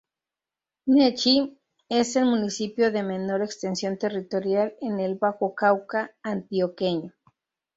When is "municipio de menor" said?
2.25-3.43